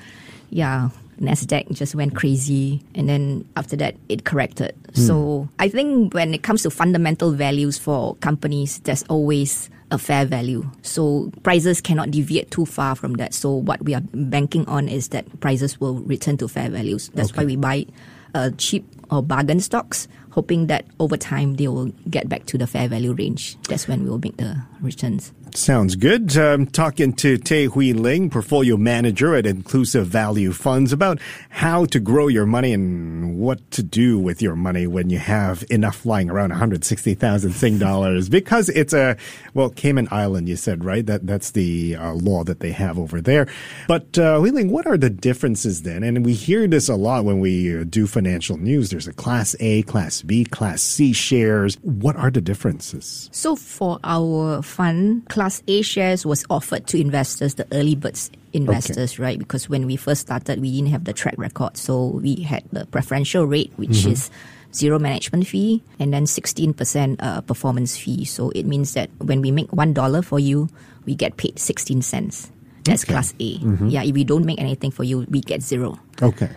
yeah, 0.51 0.91
NASDAQ 1.21 1.73
just 1.73 1.95
went 1.95 2.15
crazy. 2.15 2.83
And 2.95 3.09
then 3.09 3.49
after 3.57 3.77
that, 3.77 3.97
it 4.09 4.25
corrected. 4.25 4.75
So 4.95 5.49
I 5.59 5.69
think 5.69 6.15
when 6.15 6.35
it 6.35 6.43
comes 6.43 6.63
to 6.63 6.71
fundamental 6.71 7.33
values 7.33 7.79
for 7.79 8.17
companies, 8.17 8.81
there's 8.81 9.05
always 9.05 9.71
a 9.91 9.99
fair 9.99 10.25
value. 10.25 10.69
So 10.83 11.31
prices 11.43 11.81
cannot 11.81 12.11
deviate 12.11 12.51
too 12.51 12.67
far 12.67 12.95
from 12.95 13.15
that. 13.15 13.35
So 13.35 13.53
what 13.53 13.83
we 13.83 13.95
are 13.95 14.03
banking 14.13 14.67
on 14.67 14.89
is 14.89 15.09
that 15.09 15.41
prices 15.41 15.81
will 15.81 16.01
return 16.01 16.37
to 16.39 16.49
fair 16.49 16.69
values. 16.69 17.11
That's 17.15 17.35
why 17.37 17.45
we 17.45 17.57
buy 17.57 17.87
uh, 18.35 18.51
cheap 18.59 18.85
or 19.11 19.23
bargain 19.23 19.61
stocks, 19.61 20.09
hoping 20.31 20.67
that 20.67 20.85
over 21.01 21.17
time 21.17 21.57
they 21.57 21.69
will 21.69 21.93
get 22.11 22.29
back 22.29 22.45
to 22.47 22.59
the 22.59 22.67
fair 22.67 22.89
value 22.89 23.13
range. 23.13 23.57
That's 23.69 23.89
when 23.89 24.05
we 24.05 24.11
will 24.11 24.19
make 24.19 24.37
the 24.37 24.63
returns. 24.81 25.33
Sounds 25.55 25.97
good. 25.97 26.37
Um, 26.37 26.67
talking 26.67 27.13
to 27.15 27.37
Tay 27.39 27.67
Hui 27.67 27.93
Ling, 27.93 28.31
portfolio 28.31 28.77
manager 28.77 29.35
at 29.35 29.47
Inclusive 29.47 30.07
Value 30.07 30.53
Funds, 30.53 30.93
about 30.93 31.21
how 31.49 31.85
to 31.87 31.99
grow 31.99 32.29
your 32.29 32.47
money 32.47 32.73
and 32.73 33.39
what 33.39 33.71
to 33.73 33.83
do 33.83 34.19
with 34.19 34.43
your 34.43 34.55
money 34.55 34.87
when 34.87 35.11
you 35.11 35.19
have 35.19 35.65
enough 35.71 36.05
lying 36.07 36.31
around 36.31 36.51
160,000 36.51 37.53
Sing 37.53 37.79
dollars. 37.79 38.29
Because 38.39 38.69
it's 38.69 38.93
a, 38.93 39.17
well, 39.55 39.69
Cayman 39.69 40.07
Island, 40.13 40.49
you 40.49 40.55
said, 40.55 40.85
right? 40.85 41.05
That 41.05 41.27
That's 41.27 41.51
the 41.51 41.97
uh, 41.97 42.13
law 42.15 42.45
that 42.45 42.61
they 42.61 42.71
have 42.71 42.99
over 42.99 43.21
there. 43.21 43.49
But 43.89 44.17
uh, 44.17 44.39
Hui 44.39 44.51
Ling, 44.51 44.71
what 44.71 44.87
are 44.87 44.97
the 44.97 45.11
differences 45.11 45.83
then? 45.83 46.05
And 46.05 46.25
we 46.25 46.35
hear 46.35 46.69
this 46.69 46.89
a 46.89 46.95
lot 46.95 47.25
when 47.25 47.41
we 47.41 47.77
uh, 47.77 47.85
do 47.85 48.07
financial 48.07 48.57
news. 48.59 48.91
There's 48.91 49.09
a 49.09 49.13
Class 49.13 49.57
A, 49.59 49.83
Class 49.83 50.23
B, 50.23 50.45
Class 50.45 50.83
C 50.83 51.13
shares. 51.13 51.77
What 51.83 52.17
are 52.17 52.31
the 52.31 52.41
differences? 52.41 53.29
So 53.33 53.57
for 53.57 53.99
our 54.05 54.63
fund, 54.63 55.29
Class 55.39 55.63
A 55.69 55.83
shares 55.83 56.27
was 56.27 56.45
offered 56.51 56.89
to 56.89 57.01
investors, 57.01 57.55
the 57.55 57.67
early 57.71 57.95
birds 57.95 58.29
investors, 58.53 59.21
right? 59.21 59.39
Because 59.39 59.69
when 59.69 59.87
we 59.87 59.95
first 59.95 60.23
started, 60.23 60.61
we 60.61 60.73
didn't 60.75 60.91
have 60.91 61.05
the 61.05 61.13
track 61.13 61.37
record. 61.39 61.77
So 61.77 62.07
we 62.07 62.43
had 62.43 62.65
the 62.73 62.87
preferential 62.87 63.47
rate, 63.47 63.71
which 63.77 64.05
is 64.05 64.33
zero 64.75 64.99
management 64.99 65.47
fee 65.47 65.81
and 66.01 66.13
then 66.13 66.25
16% 66.25 67.23
uh, 67.23 67.41
performance 67.43 67.97
fee. 67.97 68.25
So 68.25 68.51
it 68.51 68.67
means 68.67 68.95
that 68.95 69.11
when 69.19 69.41
we 69.41 69.53
make 69.53 69.69
$1 69.69 70.25
for 70.25 70.41
you, 70.41 70.69
we 71.07 71.15
get 71.15 71.37
paid 71.37 71.57
16 71.57 72.03
cents. 72.03 72.51
That's 72.83 73.05
Okay. 73.05 73.13
Class 73.13 73.33
A. 73.39 73.45
Yeah, 73.87 74.03
if 74.03 74.15
we 74.15 74.25
don't 74.25 74.45
make 74.45 74.59
anything 74.61 74.91
for 74.91 75.05
you, 75.05 75.25
we 75.31 75.41
get 75.41 75.63
zero. 75.63 76.01
Okay. 76.21 76.51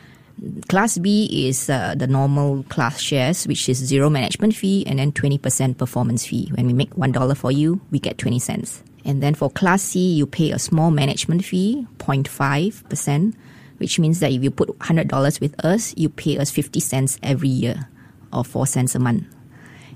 Class 0.69 0.98
B 0.98 1.48
is 1.48 1.69
uh, 1.69 1.93
the 1.95 2.07
normal 2.07 2.63
class 2.63 3.00
shares, 3.00 3.48
which 3.48 3.69
is 3.69 3.77
zero 3.77 4.10
management 4.10 4.55
fee 4.55 4.83
and 4.88 4.98
then 4.98 5.12
20% 5.12 5.77
performance 5.77 6.25
fee. 6.25 6.50
When 6.55 6.65
we 6.65 6.74
make 6.74 6.89
$1 6.95 7.38
for 7.38 7.51
you, 7.51 7.79
we 7.91 8.00
get 8.00 8.17
20 8.17 8.39
cents. 8.39 8.83
And 9.05 9.21
then 9.21 9.36
for 9.36 9.50
Class 9.50 9.83
C, 9.83 10.00
you 10.00 10.25
pay 10.25 10.51
a 10.51 10.60
small 10.60 10.89
management 10.89 11.45
fee, 11.45 11.86
0.5%, 12.00 13.36
which 13.77 14.00
means 14.00 14.19
that 14.19 14.31
if 14.31 14.43
you 14.43 14.50
put 14.50 14.69
$100 14.79 15.41
with 15.41 15.63
us, 15.63 15.93
you 15.95 16.10
pay 16.10 16.38
us 16.38 16.50
50 16.50 16.79
cents 16.79 17.19
every 17.21 17.50
year 17.50 17.88
or 18.33 18.43
four 18.43 18.65
cents 18.65 18.95
a 18.95 19.00
month. 19.00 19.25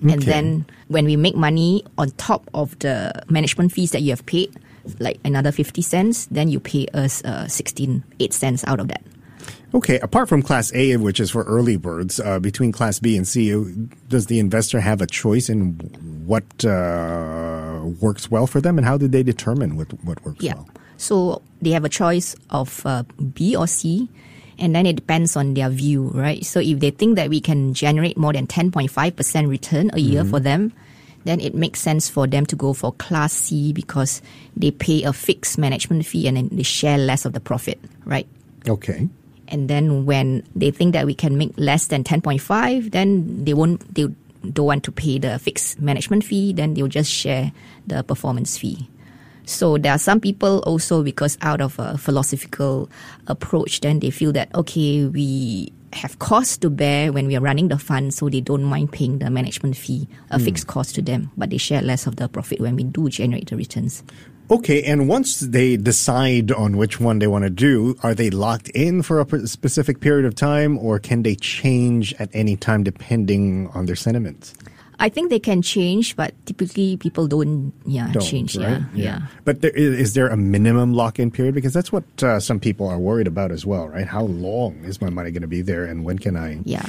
Okay. 0.03 0.13
And 0.13 0.21
then 0.23 0.65
when 0.89 1.05
we 1.05 1.15
make 1.15 1.35
money 1.35 1.83
on 1.97 2.11
top 2.11 2.49
of 2.53 2.77
the 2.79 3.23
management 3.29 3.71
fees 3.71 3.91
that 3.91 4.01
you 4.01 4.11
have 4.11 4.25
paid, 4.25 4.55
like 4.99 5.19
another 5.25 5.51
50 5.51 5.81
cents, 5.81 6.27
then 6.27 6.49
you 6.49 6.59
pay 6.59 6.85
us 6.93 7.23
uh, 7.25 7.47
16, 7.47 8.03
8 8.19 8.33
cents 8.33 8.63
out 8.67 8.79
of 8.79 8.89
that. 8.89 9.03
Okay, 9.73 9.99
apart 9.99 10.29
from 10.29 10.41
Class 10.41 10.73
A, 10.73 10.95
which 10.97 11.19
is 11.19 11.31
for 11.31 11.43
early 11.43 11.75
birds, 11.77 12.19
uh, 12.19 12.39
between 12.39 12.71
Class 12.71 12.99
B 12.99 13.17
and 13.17 13.27
C, 13.27 13.53
uh, 13.53 13.63
does 14.07 14.27
the 14.27 14.39
investor 14.39 14.79
have 14.79 15.01
a 15.01 15.07
choice 15.07 15.49
in 15.49 15.73
what 16.25 16.63
uh, 16.63 17.81
works 17.99 18.31
well 18.31 18.47
for 18.47 18.61
them, 18.61 18.77
and 18.77 18.85
how 18.85 18.97
do 18.97 19.07
they 19.07 19.21
determine 19.23 19.75
what, 19.75 19.87
what 20.05 20.23
works 20.25 20.43
Yeah. 20.43 20.55
well? 20.55 20.69
So 20.97 21.41
they 21.61 21.71
have 21.71 21.83
a 21.83 21.89
choice 21.89 22.35
of 22.51 22.85
uh, 22.85 23.03
B 23.33 23.55
or 23.55 23.67
C, 23.67 24.07
and 24.57 24.73
then 24.73 24.85
it 24.85 24.95
depends 24.95 25.35
on 25.35 25.53
their 25.55 25.69
view, 25.69 26.07
right? 26.13 26.45
So 26.45 26.61
if 26.61 26.79
they 26.79 26.91
think 26.91 27.17
that 27.17 27.29
we 27.29 27.41
can 27.41 27.73
generate 27.73 28.17
more 28.17 28.31
than 28.31 28.47
10.5% 28.47 29.49
return 29.49 29.91
a 29.93 29.99
year 29.99 30.23
for 30.23 30.39
them, 30.39 30.71
then 31.25 31.41
it 31.41 31.53
makes 31.53 31.81
sense 31.81 32.07
for 32.07 32.27
them 32.27 32.45
to 32.45 32.55
go 32.55 32.71
for 32.71 32.93
Class 32.93 33.33
C 33.33 33.73
because 33.73 34.21
they 34.55 34.71
pay 34.71 35.03
a 35.03 35.11
fixed 35.11 35.57
management 35.57 36.05
fee 36.05 36.27
and 36.29 36.37
then 36.37 36.49
they 36.51 36.63
share 36.63 36.97
less 36.97 37.25
of 37.25 37.33
the 37.33 37.41
profit, 37.41 37.77
right? 38.05 38.27
Okay. 38.69 39.09
And 39.47 39.69
then 39.69 40.05
when 40.05 40.43
they 40.55 40.71
think 40.71 40.93
that 40.93 41.05
we 41.05 41.13
can 41.13 41.37
make 41.37 41.53
less 41.57 41.87
than 41.87 42.03
10.5, 42.03 42.91
then 42.91 43.45
they 43.45 43.53
won't, 43.53 43.93
they 43.93 44.07
don't 44.51 44.65
want 44.65 44.83
to 44.83 44.91
pay 44.91 45.19
the 45.19 45.39
fixed 45.39 45.81
management 45.81 46.23
fee, 46.23 46.53
then 46.53 46.73
they'll 46.73 46.87
just 46.87 47.11
share 47.11 47.51
the 47.87 48.03
performance 48.03 48.57
fee. 48.57 48.89
So 49.45 49.77
there 49.77 49.91
are 49.91 49.99
some 49.99 50.19
people 50.19 50.59
also 50.59 51.03
because 51.03 51.37
out 51.41 51.61
of 51.61 51.77
a 51.77 51.97
philosophical 51.97 52.89
approach, 53.27 53.81
then 53.81 53.99
they 53.99 54.09
feel 54.09 54.31
that, 54.33 54.53
okay, 54.55 55.05
we 55.05 55.71
have 55.93 56.19
costs 56.19 56.57
to 56.57 56.69
bear 56.69 57.13
when 57.13 57.27
we 57.27 57.35
are 57.35 57.41
running 57.41 57.69
the 57.69 57.77
fund, 57.77 58.13
so 58.13 58.27
they 58.27 58.41
don't 58.41 58.63
mind 58.63 58.91
paying 58.91 59.19
the 59.19 59.29
management 59.29 59.77
fee, 59.77 60.07
a 60.31 60.37
hmm. 60.37 60.45
fixed 60.45 60.67
cost 60.67 60.95
to 60.95 61.01
them, 61.01 61.31
but 61.37 61.49
they 61.51 61.57
share 61.57 61.81
less 61.81 62.07
of 62.07 62.17
the 62.17 62.27
profit 62.27 62.59
when 62.59 62.75
we 62.75 62.83
do 62.83 63.07
generate 63.09 63.49
the 63.49 63.55
returns. 63.55 64.03
Okay, 64.51 64.83
and 64.83 65.09
once 65.09 65.39
they 65.39 65.75
decide 65.75 66.51
on 66.51 66.77
which 66.77 66.99
one 66.99 67.17
they 67.17 67.25
want 67.27 67.43
to 67.45 67.49
do, 67.49 67.95
are 68.03 68.13
they 68.13 68.29
locked 68.29 68.69
in 68.69 69.01
for 69.01 69.19
a 69.19 69.47
specific 69.47 70.01
period 70.01 70.25
of 70.25 70.35
time, 70.35 70.77
or 70.77 70.99
can 70.99 71.23
they 71.23 71.35
change 71.35 72.13
at 72.19 72.29
any 72.33 72.55
time 72.55 72.83
depending 72.83 73.69
on 73.73 73.87
their 73.87 73.95
sentiments? 73.95 74.53
I 74.99 75.09
think 75.09 75.29
they 75.29 75.39
can 75.39 75.61
change, 75.61 76.15
but 76.15 76.33
typically 76.45 76.95
people 76.97 77.27
don't, 77.27 77.73
yeah, 77.85 78.07
Don't, 78.11 78.23
change. 78.23 78.55
right? 78.55 78.81
Yeah, 78.93 79.03
yeah. 79.03 79.19
But 79.43 79.61
there, 79.61 79.71
is, 79.71 79.99
is 79.99 80.13
there 80.13 80.27
a 80.29 80.37
minimum 80.37 80.93
lock-in 80.93 81.31
period? 81.31 81.53
Because 81.55 81.73
that's 81.73 81.91
what 81.91 82.05
uh, 82.23 82.39
some 82.39 82.59
people 82.59 82.87
are 82.87 82.99
worried 82.99 83.27
about 83.27 83.51
as 83.51 83.65
well, 83.65 83.89
right? 83.89 84.07
How 84.07 84.23
long 84.23 84.85
is 84.85 85.01
my 85.01 85.09
money 85.09 85.31
going 85.31 85.41
to 85.41 85.47
be 85.49 85.61
there, 85.61 85.85
and 85.85 86.05
when 86.05 86.17
can 86.19 86.37
I 86.37 86.61
Yeah. 86.63 86.85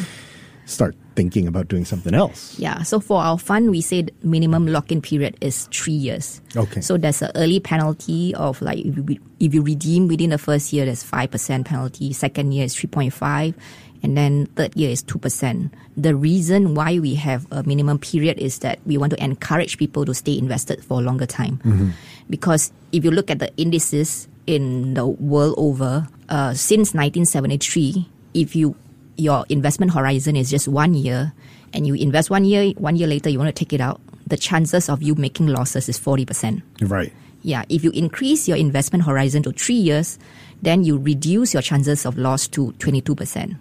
Start 0.66 0.94
thinking 1.14 1.48
about 1.48 1.68
doing 1.68 1.84
something 1.84 2.12
else? 2.12 2.58
Yeah. 2.58 2.82
So 2.82 3.00
for 3.00 3.22
our 3.22 3.38
fund, 3.38 3.70
we 3.70 3.80
say 3.80 4.02
the 4.02 4.12
minimum 4.22 4.66
lock-in 4.66 5.00
period 5.00 5.38
is 5.40 5.68
three 5.72 5.94
years. 5.94 6.42
Okay. 6.54 6.82
So 6.82 6.98
there's 6.98 7.22
an 7.22 7.30
early 7.34 7.60
penalty 7.60 8.34
of 8.34 8.60
like 8.60 8.84
if 8.84 8.96
you, 8.96 9.18
if 9.40 9.54
you 9.54 9.62
redeem 9.62 10.08
within 10.08 10.30
the 10.30 10.38
first 10.38 10.72
year, 10.72 10.84
there's 10.84 11.02
five 11.02 11.30
percent 11.30 11.66
penalty. 11.66 12.12
Second 12.12 12.52
year 12.52 12.66
is 12.66 12.74
three 12.74 12.88
point 12.88 13.14
five, 13.14 13.54
and 14.02 14.16
then 14.16 14.46
third 14.56 14.76
year 14.76 14.90
is 14.90 15.02
two 15.02 15.18
percent. 15.18 15.72
The 15.96 16.14
reason 16.14 16.74
why 16.74 16.98
we 16.98 17.14
have 17.14 17.46
a 17.50 17.62
minimum 17.62 17.98
period 17.98 18.38
is 18.38 18.58
that 18.58 18.80
we 18.84 18.98
want 18.98 19.16
to 19.16 19.24
encourage 19.24 19.78
people 19.78 20.04
to 20.04 20.12
stay 20.12 20.36
invested 20.36 20.84
for 20.84 21.00
a 21.00 21.02
longer 21.02 21.26
time, 21.26 21.94
because 22.28 22.72
if 22.92 23.04
you 23.04 23.10
look 23.10 23.30
at 23.30 23.38
the 23.38 23.54
indices 23.56 24.28
in 24.46 24.94
the 24.94 25.06
world 25.06 25.54
over, 25.56 26.06
uh, 26.28 26.52
since 26.54 26.92
1973, 26.92 28.06
if 28.34 28.54
you 28.54 28.76
your 29.16 29.44
investment 29.48 29.92
horizon 29.92 30.36
is 30.36 30.50
just 30.50 30.68
one 30.68 30.94
year 30.94 31.32
and 31.72 31.86
you 31.86 31.94
invest 31.94 32.30
one 32.30 32.44
year, 32.44 32.72
one 32.78 32.96
year 32.96 33.08
later 33.08 33.28
you 33.28 33.38
want 33.38 33.54
to 33.54 33.64
take 33.64 33.72
it 33.72 33.80
out, 33.80 34.00
the 34.26 34.36
chances 34.36 34.88
of 34.88 35.02
you 35.02 35.14
making 35.14 35.46
losses 35.46 35.88
is 35.88 35.98
40%. 35.98 36.62
Right. 36.82 37.12
Yeah, 37.42 37.64
if 37.68 37.84
you 37.84 37.90
increase 37.92 38.48
your 38.48 38.56
investment 38.56 39.04
horizon 39.04 39.42
to 39.44 39.52
three 39.52 39.74
years, 39.76 40.18
then 40.62 40.84
you 40.84 40.98
reduce 40.98 41.52
your 41.52 41.62
chances 41.62 42.04
of 42.04 42.18
loss 42.18 42.48
to 42.48 42.72
22%. 42.78 43.56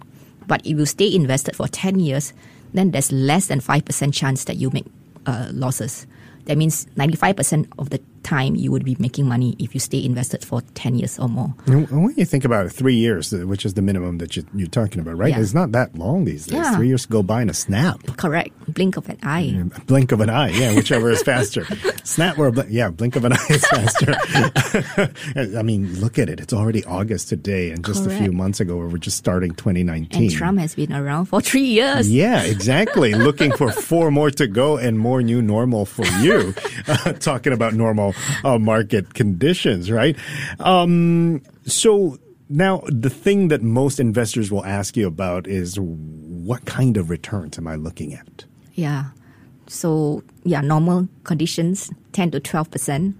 But 0.47 0.61
if 0.61 0.77
you 0.77 0.85
stay 0.85 1.13
invested 1.13 1.55
for 1.55 1.67
10 1.67 1.99
years, 1.99 2.33
then 2.73 2.91
there's 2.91 3.11
less 3.11 3.47
than 3.47 3.59
5% 3.59 4.13
chance 4.13 4.43
that 4.45 4.57
you 4.57 4.69
make 4.71 4.85
uh, 5.25 5.49
losses. 5.51 6.07
That 6.45 6.57
means 6.57 6.85
95% 6.95 7.67
of 7.77 7.89
the 7.89 7.99
time 8.25 8.55
you 8.55 8.71
would 8.71 8.83
be 8.83 8.95
making 8.99 9.27
money 9.27 9.55
if 9.59 9.73
you 9.73 9.79
stay 9.79 10.03
invested 10.03 10.43
for 10.43 10.61
10 10.73 10.95
years 10.95 11.19
or 11.19 11.29
more. 11.29 11.53
And 11.67 11.87
When 11.89 12.15
you 12.17 12.25
think 12.25 12.43
about 12.43 12.65
it, 12.65 12.69
three 12.71 12.95
years, 12.95 13.31
uh, 13.33 13.45
which 13.45 13.65
is 13.65 13.75
the 13.75 13.81
minimum 13.81 14.17
that 14.17 14.35
you, 14.35 14.43
you're 14.55 14.67
talking 14.67 14.99
about, 14.99 15.17
right? 15.17 15.29
Yeah. 15.29 15.39
It's 15.39 15.53
not 15.53 15.71
that 15.73 15.95
long 15.95 16.25
these 16.25 16.45
days. 16.45 16.55
Yeah. 16.55 16.75
Three 16.75 16.87
years 16.87 17.05
go 17.05 17.21
by 17.21 17.41
in 17.43 17.49
a 17.49 17.53
snap. 17.53 17.99
Correct. 18.17 18.51
Blink 18.73 18.97
of 18.97 19.07
an 19.09 19.19
eye. 19.23 19.63
Blink 19.85 20.11
of 20.11 20.21
an 20.21 20.29
eye, 20.29 20.49
yeah, 20.49 20.73
whichever 20.75 21.11
is 21.11 21.21
faster. 21.21 21.65
Snap 22.03 22.37
or 22.37 22.51
blink, 22.51 22.69
yeah, 22.71 22.89
blink 22.89 23.15
of 23.15 23.25
an 23.25 23.33
eye 23.33 23.47
is 23.49 23.65
faster. 23.65 24.15
I 25.57 25.61
mean, 25.61 25.99
look 25.99 26.17
at 26.19 26.29
it. 26.29 26.39
It's 26.39 26.53
already 26.53 26.83
August 26.85 27.29
today, 27.29 27.71
and 27.71 27.83
just 27.85 28.05
a 28.05 28.09
few 28.09 28.31
months 28.31 28.59
ago, 28.59 28.77
we 28.77 28.87
were 28.87 28.97
just 28.97 29.17
starting 29.17 29.53
2019. 29.55 30.23
And 30.23 30.31
Trump 30.31 30.59
has 30.59 30.75
been 30.75 30.93
around 30.93 31.25
for 31.25 31.41
three 31.41 31.65
years. 31.65 32.09
Yeah, 32.11 32.43
exactly. 32.43 33.13
Looking 33.27 33.51
for 33.51 33.71
four 33.71 34.11
more 34.11 34.31
to 34.31 34.47
go 34.47 34.77
and 34.77 34.97
more 34.99 35.21
new 35.21 35.41
normal 35.41 35.85
for 35.85 36.05
you. 36.21 36.53
Uh, 36.87 37.13
talking 37.13 37.53
about 37.53 37.73
normal 37.73 38.13
uh, 38.43 38.57
market 38.59 39.13
conditions, 39.13 39.91
right? 39.91 40.15
Um, 40.59 41.41
so 41.65 42.17
now 42.49 42.81
the 42.87 43.09
thing 43.09 43.47
that 43.49 43.61
most 43.61 43.99
investors 43.99 44.51
will 44.51 44.65
ask 44.65 44.95
you 44.95 45.07
about 45.07 45.47
is 45.47 45.77
what 45.79 46.65
kind 46.65 46.97
of 46.97 47.09
returns 47.09 47.57
am 47.57 47.67
I 47.67 47.75
looking 47.75 48.13
at? 48.13 48.45
Yeah. 48.73 49.05
So 49.67 50.23
yeah, 50.43 50.61
normal 50.61 51.07
conditions, 51.23 51.91
ten 52.11 52.29
to 52.31 52.39
twelve 52.39 52.69
percent. 52.69 53.15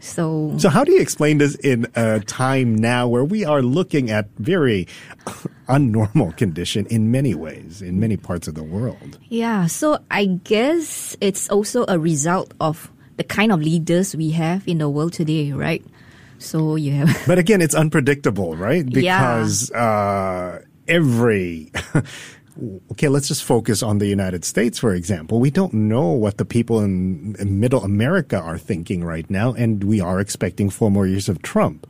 So 0.00 0.54
So 0.58 0.68
how 0.68 0.84
do 0.84 0.92
you 0.92 1.00
explain 1.00 1.38
this 1.38 1.56
in 1.56 1.88
a 1.96 2.20
time 2.20 2.76
now 2.76 3.08
where 3.08 3.24
we 3.24 3.44
are 3.44 3.62
looking 3.62 4.10
at 4.12 4.28
very 4.38 4.86
unnormal 5.68 6.36
condition 6.36 6.86
in 6.86 7.10
many 7.10 7.34
ways 7.34 7.82
in 7.82 7.98
many 7.98 8.16
parts 8.16 8.46
of 8.46 8.54
the 8.54 8.62
world? 8.62 9.18
yeah, 9.28 9.66
so 9.66 9.98
I 10.08 10.26
guess 10.44 11.16
it's 11.20 11.50
also 11.50 11.84
a 11.88 11.98
result 11.98 12.54
of 12.60 12.92
the 13.18 13.24
kind 13.24 13.52
of 13.52 13.60
leaders 13.60 14.16
we 14.16 14.30
have 14.30 14.66
in 14.66 14.78
the 14.78 14.88
world 14.88 15.12
today, 15.12 15.52
right? 15.52 15.84
So 16.38 16.76
you 16.76 16.92
have 16.92 17.22
But 17.26 17.38
again, 17.38 17.60
it's 17.60 17.74
unpredictable, 17.74 18.56
right? 18.56 18.86
Yeah. 18.88 19.18
Because 19.18 19.70
uh, 19.72 20.62
every. 20.86 21.70
Okay, 22.90 23.06
let's 23.06 23.28
just 23.28 23.44
focus 23.44 23.84
on 23.84 23.98
the 23.98 24.08
United 24.08 24.44
States, 24.44 24.80
for 24.80 24.92
example. 24.92 25.38
We 25.38 25.48
don't 25.48 25.72
know 25.72 26.08
what 26.08 26.38
the 26.38 26.44
people 26.44 26.80
in, 26.80 27.36
in 27.38 27.60
middle 27.60 27.84
America 27.84 28.36
are 28.36 28.58
thinking 28.58 29.04
right 29.04 29.30
now, 29.30 29.52
and 29.52 29.84
we 29.84 30.00
are 30.00 30.18
expecting 30.18 30.68
four 30.68 30.90
more 30.90 31.06
years 31.06 31.28
of 31.28 31.40
Trump. 31.42 31.86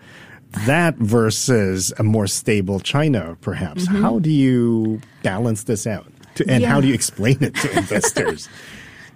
That 0.66 0.96
versus 0.96 1.90
a 1.98 2.02
more 2.02 2.26
stable 2.26 2.80
China, 2.80 3.38
perhaps. 3.40 3.86
How 3.86 4.18
do 4.18 4.30
you 4.30 5.00
balance 5.22 5.62
this 5.62 5.86
out? 5.86 6.12
To, 6.34 6.44
and 6.46 6.62
how 6.62 6.74
Mm-hmm. 6.74 6.82
Do 6.82 6.88
you 6.88 6.94
explain 6.94 7.42
it 7.42 7.54
to 7.54 7.78
investors? 7.78 8.50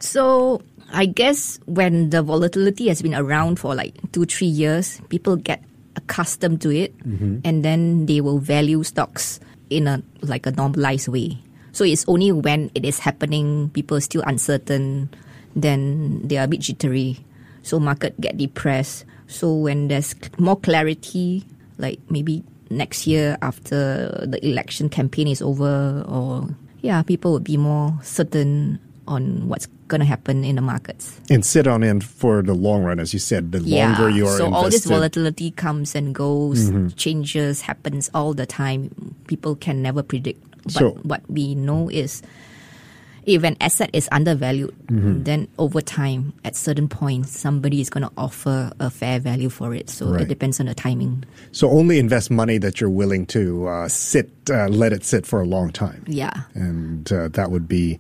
So 0.03 0.63
I 0.93 1.07
guess 1.07 1.59
when 1.65 2.11
the 2.11 2.23
volatility 2.23 2.89
has 2.89 3.01
been 3.01 3.15
around 3.15 3.59
for 3.59 3.75
like 3.75 3.97
two, 4.13 4.25
three 4.27 4.47
years, 4.47 5.01
people 5.09 5.37
get 5.37 5.65
accustomed 5.97 6.61
to 6.63 6.71
it 6.71 6.97
mm-hmm. 6.99 7.39
and 7.45 7.65
then 7.65 8.07
they 8.07 8.21
will 8.21 8.39
value 8.39 8.83
stocks 8.83 9.41
in 9.71 9.89
a 9.89 10.03
like 10.21 10.47
a 10.47 10.53
normalized 10.53 11.09
way. 11.09 11.39
So 11.73 11.85
it's 11.85 12.05
only 12.07 12.33
when 12.33 12.71
it 12.75 12.85
is 12.85 12.99
happening, 12.99 13.71
people 13.71 13.97
are 13.97 14.05
still 14.05 14.23
uncertain, 14.27 15.09
then 15.57 16.21
they 16.29 16.37
are 16.37 16.45
a 16.45 16.49
bit 16.49 16.61
jittery. 16.61 17.25
So 17.63 17.81
market 17.81 18.21
get 18.21 18.37
depressed. 18.37 19.05
So 19.27 19.55
when 19.55 19.89
there's 19.89 20.15
more 20.39 20.61
clarity, 20.61 21.45
like 21.79 21.99
maybe 22.11 22.45
next 22.69 23.07
year 23.07 23.39
after 23.41 24.27
the 24.29 24.39
election 24.45 24.89
campaign 24.89 25.29
is 25.29 25.41
over 25.41 26.05
or 26.07 26.49
yeah, 26.83 27.03
people 27.03 27.33
would 27.33 27.45
be 27.45 27.57
more 27.57 27.99
certain 28.03 28.79
on 29.09 29.49
what's 29.49 29.67
going 29.89 30.01
to 30.01 30.05
happen 30.07 30.45
in 30.45 30.57
the 30.57 30.63
markets. 30.63 31.19
and 31.29 31.45
sit 31.45 31.67
on 31.67 31.83
it 31.83 32.03
for 32.03 32.41
the 32.43 32.55
long 32.55 32.83
run, 32.85 32.99
as 33.01 33.13
you 33.13 33.19
said. 33.19 33.53
The 33.53 33.61
Yeah. 33.61 33.89
longer 33.93 34.09
you're 34.11 34.37
so 34.39 34.53
all 34.53 34.71
this 34.71 34.85
volatility 34.87 35.51
comes 35.51 35.95
and 35.95 36.15
goes, 36.15 36.71
changes 36.97 37.61
happens 37.63 38.11
all 38.15 38.33
the 38.35 38.47
time. 38.47 39.15
People 39.27 39.57
can 39.57 39.83
never 39.83 40.03
predict. 40.03 40.41
But 40.65 40.73
So- 40.73 40.91
what 41.03 41.23
we 41.29 41.55
know 41.55 41.89
is 41.91 42.23
if 43.27 43.45
an 43.45 43.57
asset 43.61 43.91
is 43.93 44.09
undervalued, 44.11 44.75
Mm-hmm. 44.87 45.23
then 45.25 45.47
over 45.59 45.81
time, 45.81 46.33
at 46.45 46.57
certain 46.57 46.89
points, 46.89 47.39
somebody 47.39 47.81
is 47.81 47.89
going 47.91 48.03
to 48.05 48.11
offer 48.17 48.73
a 48.81 48.91
fair 48.91 49.21
value 49.21 49.49
for 49.49 49.75
it. 49.75 49.91
So 49.91 50.07
Right. 50.11 50.23
it 50.23 50.29
depends 50.29 50.59
on 50.59 50.67
the 50.67 50.75
timing. 50.75 51.23
So 51.53 51.71
only 51.71 51.99
invest 51.99 52.31
money 52.31 52.59
that 52.59 52.81
you're 52.81 52.91
willing 52.91 53.27
to 53.27 53.67
uh, 53.69 53.89
sit, 53.89 54.31
uh, 54.51 54.67
let 54.69 54.93
it 54.93 55.05
sit 55.05 55.25
for 55.27 55.41
a 55.41 55.47
long 55.47 55.71
time. 55.71 56.03
Yeah. 56.09 56.33
And 56.55 57.11
uh, 57.13 57.29
that 57.35 57.51
would 57.53 57.69
be, 57.69 57.99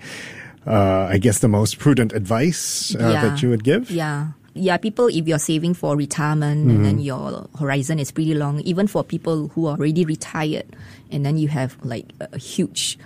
uh, 0.66 1.06
I 1.10 1.18
guess, 1.18 1.38
the 1.40 1.48
most 1.48 1.78
prudent 1.78 2.12
advice 2.12 2.94
uh, 2.94 2.98
Yeah. 3.10 3.22
that 3.28 3.42
you 3.42 3.48
would 3.50 3.64
give. 3.64 3.90
Yeah. 3.90 4.28
Yeah, 4.54 4.76
people, 4.76 5.06
if 5.08 5.26
you're 5.26 5.38
saving 5.38 5.72
for 5.72 5.96
retirement 5.96 6.70
and 6.70 6.84
then 6.84 6.98
your 6.98 7.48
horizon 7.58 7.98
is 7.98 8.12
pretty 8.12 8.34
long, 8.34 8.60
even 8.60 8.86
for 8.86 9.02
people 9.02 9.48
who 9.48 9.64
are 9.66 9.78
already 9.78 10.04
retired, 10.04 10.66
and 11.10 11.24
then 11.24 11.38
you 11.38 11.48
have 11.48 11.76
like 11.82 12.12
a, 12.20 12.38
huge 12.38 12.98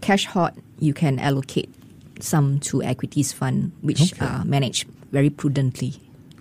cash 0.00 0.24
hot, 0.24 0.56
you 0.80 0.94
can 0.94 1.18
allocate 1.18 1.68
some 2.20 2.58
to 2.60 2.82
equities 2.82 3.32
fund, 3.34 3.72
which 3.82 4.14
Okay. 4.14 4.24
are 4.24 4.44
managed 4.46 4.88
very 5.12 5.28
prudently. 5.28 5.92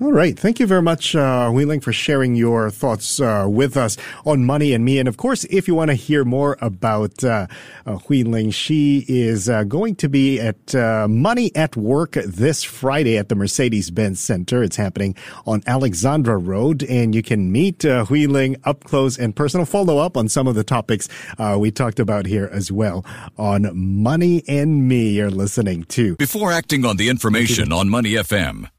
All 0.03 0.11
right. 0.11 0.37
Thank 0.37 0.59
you 0.59 0.67
very 0.67 0.81
much, 0.81 1.15
uh, 1.15 1.49
Hui 1.49 1.63
Ling, 1.63 1.79
for 1.79 1.93
sharing 1.93 2.35
your 2.35 2.69
thoughts 2.69 3.21
uh, 3.21 3.45
with 3.47 3.77
us 3.77 3.95
on 4.25 4.43
Money 4.43 4.73
and 4.73 4.83
Me. 4.83 4.99
And 4.99 5.07
of 5.07 5.15
course, 5.15 5.45
if 5.45 5.65
you 5.65 5.75
want 5.75 5.91
to 5.91 5.95
hear 5.95 6.25
more 6.25 6.57
about 6.59 7.23
uh, 7.23 7.47
uh, 7.85 7.99
Hui 7.99 8.23
Ling, 8.23 8.51
she 8.51 9.05
is 9.07 9.47
uh, 9.47 9.63
going 9.63 9.95
to 9.95 10.09
be 10.09 10.41
at 10.41 10.75
uh, 10.75 11.07
Money 11.07 11.55
at 11.55 11.77
Work 11.77 12.17
this 12.25 12.65
Friday 12.65 13.17
at 13.17 13.29
the 13.29 13.35
Mercedes 13.35 13.91
Benz 13.91 14.19
Center. 14.19 14.61
It's 14.61 14.75
happening 14.75 15.15
on 15.47 15.63
Alexandra 15.67 16.37
Road, 16.37 16.83
and 16.83 17.15
you 17.15 17.23
can 17.23 17.49
meet 17.49 17.85
uh, 17.85 18.03
Hui 18.03 18.27
Ling 18.27 18.57
up 18.65 18.83
close 18.83 19.17
and 19.17 19.33
personal. 19.33 19.65
Follow 19.65 19.99
up 19.99 20.17
on 20.17 20.27
some 20.27 20.47
of 20.47 20.55
the 20.55 20.65
topics 20.65 21.07
uh, 21.37 21.55
we 21.57 21.71
talked 21.71 22.01
about 22.01 22.25
here 22.25 22.49
as 22.51 22.69
well 22.69 23.05
on 23.37 23.71
Money 23.73 24.43
and 24.49 24.85
Me. 24.85 25.11
You're 25.11 25.31
listening 25.31 25.85
to. 25.85 26.17
Before 26.17 26.51
acting 26.51 26.83
on 26.83 26.97
the 26.97 27.07
information 27.07 27.71
on 27.71 27.87
Money 27.87 28.15
FM, 28.15 28.67